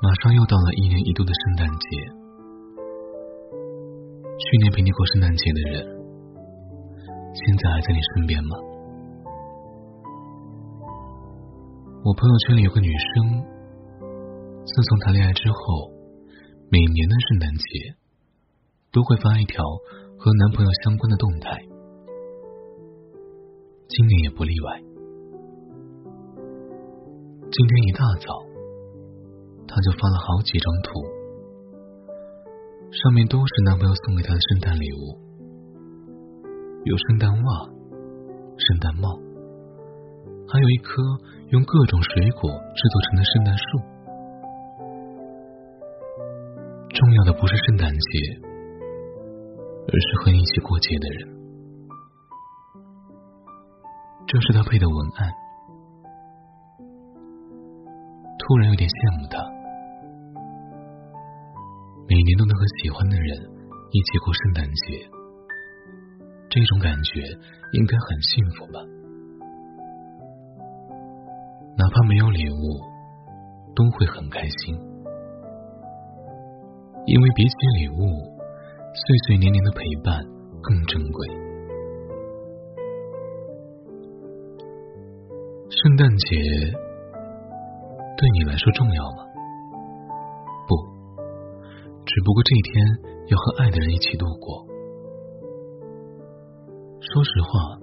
[0.00, 1.86] 马上又到了一年一度的圣诞节。
[4.38, 5.84] 去年陪你过圣诞节的人，
[7.34, 8.56] 现在还在你身边吗？
[12.04, 13.42] 我朋友圈里有个女生，
[14.64, 15.90] 自从谈恋爱之后，
[16.70, 17.98] 每年的圣诞节
[18.92, 19.64] 都会发一条
[20.16, 21.58] 和男朋友相关的动态，
[23.88, 24.80] 今年也不例外。
[27.50, 28.47] 今天一大早。
[29.68, 30.88] 他就发了好几张图，
[32.90, 35.20] 上面都是男朋友送给她的圣诞礼物，
[36.84, 37.68] 有圣诞袜、
[38.56, 39.12] 圣诞帽，
[40.48, 41.02] 还有一棵
[41.50, 43.62] 用各种水果制作成的圣诞树。
[46.88, 48.18] 重要的不是圣诞节，
[49.86, 51.28] 而是和你一起过节的人。
[54.26, 55.30] 这是他配的文案，
[58.38, 59.57] 突然有点羡慕他。
[62.28, 63.40] 每年都能和喜欢的人
[63.90, 65.00] 一起过圣诞节，
[66.50, 67.22] 这种感觉
[67.72, 68.84] 应该很幸福吧？
[71.78, 72.84] 哪怕没有礼物，
[73.74, 74.74] 都会很开心，
[77.06, 77.96] 因为比起礼物，
[78.92, 80.22] 岁岁年年的陪伴
[80.60, 81.28] 更珍贵。
[85.70, 86.36] 圣诞节
[88.18, 89.27] 对你来说重要吗？
[92.18, 92.74] 只不过这一天
[93.30, 94.66] 要和爱的人一起度过。
[96.98, 97.78] 说实话，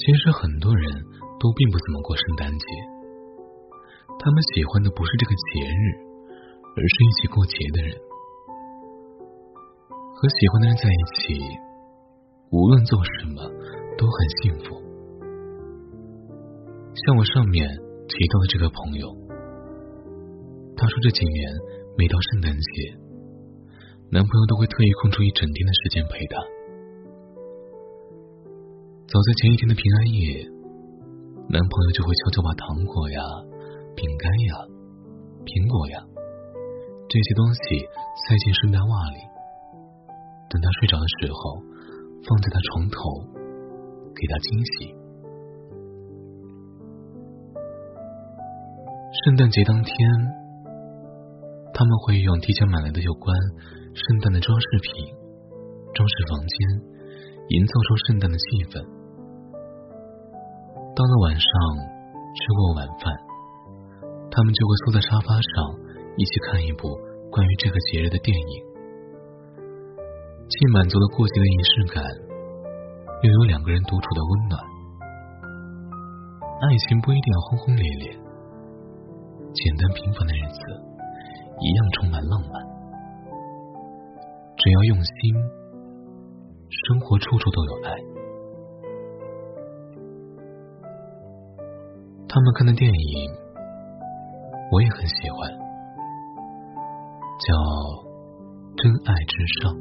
[0.00, 0.88] 其实很多人
[1.38, 2.64] 都并不怎么过圣诞节，
[4.18, 5.84] 他们喜欢的不是这个节日，
[6.72, 7.92] 而是一起过节的人。
[10.16, 11.36] 和喜欢的人在一起，
[12.48, 13.44] 无论做什么
[13.98, 14.80] 都很幸福。
[17.04, 17.68] 像我上面
[18.08, 19.04] 提到的这个朋友，
[20.78, 21.52] 他说这几年
[21.98, 23.04] 每到圣诞节。
[24.10, 26.40] 男朋友都会特意空出一整天的时间陪她。
[29.04, 30.48] 早在前一天的平安夜，
[31.52, 33.20] 男朋友就会悄悄把糖果呀、
[33.92, 34.64] 饼干呀、
[35.44, 36.00] 苹果呀
[37.04, 37.60] 这些东西
[38.24, 39.20] 塞进圣诞袜里，
[40.48, 41.60] 等他睡着的时候，
[42.24, 42.96] 放在他床头，
[44.16, 44.96] 给他惊喜。
[49.24, 49.94] 圣诞节当天，
[51.78, 53.30] 他们会用提前买来的有关。
[53.94, 55.14] 圣诞的装饰品，
[55.94, 56.58] 装饰房间，
[57.54, 58.82] 营造出圣诞的气氛。
[60.98, 61.50] 到了晚上，
[62.34, 63.14] 吃过晚饭，
[64.26, 65.54] 他们就会坐在沙发上，
[66.18, 66.98] 一起看一部
[67.30, 68.54] 关于这个节日的电影，
[70.50, 72.02] 既满足了过节的仪式感，
[73.22, 74.58] 又有两个人独处的温暖。
[76.58, 78.10] 爱情不一定要轰轰烈烈，
[79.54, 80.58] 简单平凡的日子
[81.60, 82.52] 一样充满浪漫。
[84.56, 85.34] 只要用心，
[86.68, 87.94] 生活处处都有爱。
[92.28, 93.30] 他们看的电影，
[94.70, 95.50] 我也很喜欢，
[97.40, 97.54] 叫
[98.76, 99.74] 《真爱至上》。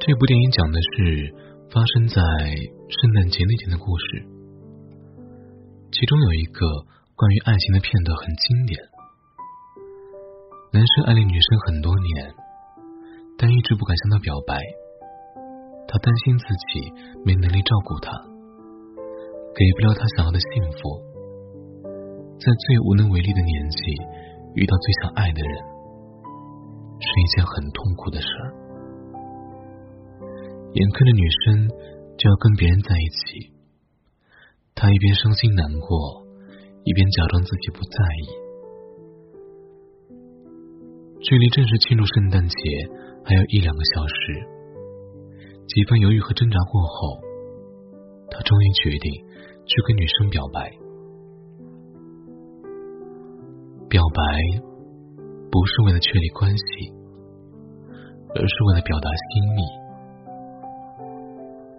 [0.00, 1.32] 这部电影讲的是
[1.70, 4.26] 发生在圣诞节那天的故事，
[5.92, 6.66] 其中有一个
[7.14, 8.91] 关于爱情的片段很经典。
[10.72, 12.32] 男生暗恋女生很多年，
[13.36, 14.56] 但一直不敢向她表白。
[15.86, 16.88] 他担心自己
[17.26, 18.08] 没能力照顾她，
[19.52, 20.96] 给不了她想要的幸福。
[22.40, 23.84] 在最无能为力的年纪，
[24.56, 25.52] 遇到最想爱的人，
[27.04, 28.48] 是一件很痛苦的事儿。
[30.72, 31.68] 眼看着女生
[32.16, 33.52] 就要跟别人在一起，
[34.74, 36.24] 他一边伤心难过，
[36.84, 38.41] 一边假装自己不在意。
[41.22, 42.56] 距离正式庆祝圣诞节
[43.24, 44.14] 还有一两个小时，
[45.68, 47.20] 几番犹豫和挣扎过后，
[48.28, 49.12] 他终于决定
[49.64, 50.68] 去跟女生表白。
[53.88, 54.20] 表白
[55.48, 56.64] 不是为了确立关系，
[58.34, 59.62] 而是为了表达心意。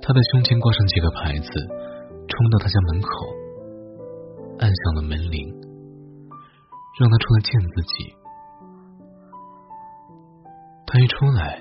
[0.02, 1.50] 他在胸前挂上几个牌子，
[2.30, 3.10] 冲到他家门口，
[4.60, 5.52] 按响了门铃，
[6.98, 8.23] 让他出来见自己。
[10.94, 11.60] 他一出来，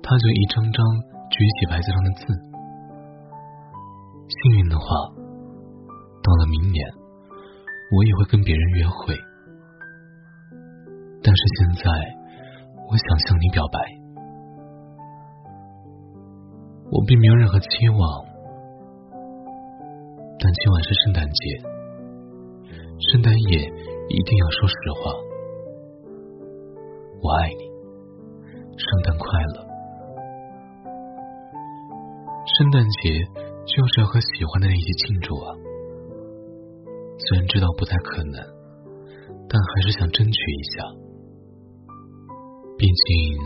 [0.00, 0.86] 他就一张张
[1.28, 2.24] 举起牌子上的字。
[4.30, 4.86] 幸运的话，
[6.22, 6.86] 到了明年，
[7.90, 9.16] 我也会跟别人约会。
[11.20, 11.90] 但是现在，
[12.88, 13.80] 我想向你表白。
[16.92, 18.24] 我并没有任何期望，
[20.38, 21.58] 但今晚是圣诞节，
[23.10, 23.58] 圣诞夜
[24.10, 25.10] 一定要说实话。
[27.20, 27.69] 我爱你，
[28.80, 29.56] 圣诞快乐。
[32.58, 33.12] 圣诞节
[33.66, 35.52] 就是要和喜欢的人一起庆祝啊！
[37.18, 38.40] 虽然知道不太可能，
[39.48, 40.82] 但还是想争取一下。
[42.78, 43.36] 毕竟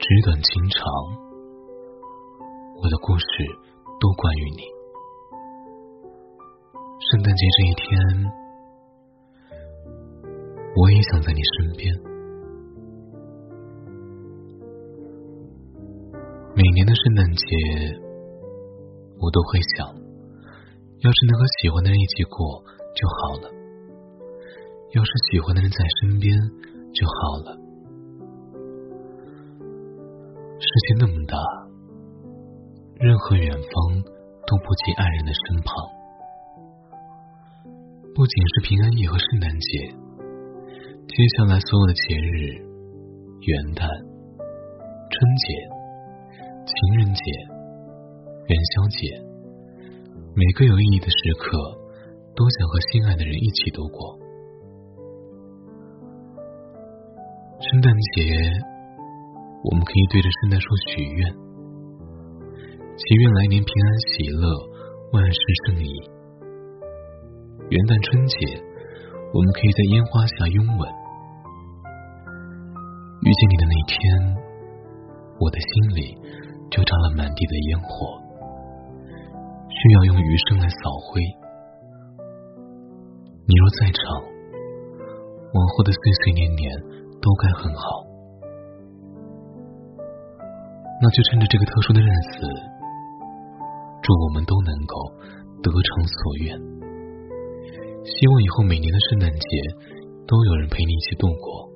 [0.00, 0.80] 纸短情长，
[2.80, 3.26] 我的故事
[4.00, 4.62] 都关于你。
[7.12, 8.00] 圣诞节这一天，
[10.76, 12.15] 我也想在你身边。
[16.56, 17.44] 每年的圣诞节，
[19.20, 19.86] 我都会想，
[21.04, 22.64] 要是能和喜欢的人一起过
[22.96, 23.52] 就好了。
[24.94, 26.32] 要是喜欢的人在身边
[26.94, 27.60] 就好了。
[30.56, 31.36] 世界那么大，
[33.04, 34.02] 任何远方
[34.46, 35.76] 都不及爱人的身旁。
[38.14, 39.92] 不仅是平安夜和圣诞节，
[41.04, 42.64] 接下来所有的节日，
[43.44, 45.75] 元旦、春节、
[46.66, 47.22] 情人节、
[48.48, 48.98] 元宵节，
[50.34, 51.56] 每个有意义的时刻，
[52.34, 54.18] 都想和心爱的人一起度过。
[57.62, 58.50] 圣诞节，
[59.62, 61.32] 我们可以对着圣诞树许愿，
[62.98, 64.50] 祈愿来年平安喜乐，
[65.12, 65.86] 万事胜意。
[67.70, 68.58] 元旦春节，
[69.32, 70.82] 我们可以在烟花下拥吻。
[73.22, 73.96] 遇见你的那天，
[75.38, 76.18] 我的心里
[76.76, 78.20] 就炸了满地的烟火，
[79.72, 81.24] 需要用余生来扫灰。
[83.48, 86.68] 你若在场，往后的岁岁年年
[87.16, 88.04] 都该很好。
[91.00, 92.44] 那就趁着这个特殊的日子，
[94.02, 95.08] 祝我们都能够
[95.64, 96.60] 得偿所愿。
[98.04, 99.48] 希望以后每年的圣诞节
[100.28, 101.72] 都有人陪你一起度过。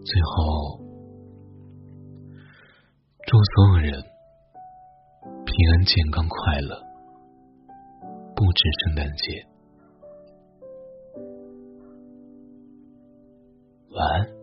[0.00, 0.80] 最后，
[3.38, 3.92] 祝所有人
[5.22, 6.74] 平安、健康、快乐，
[8.34, 9.46] 不止圣诞节。
[13.90, 14.37] 晚安。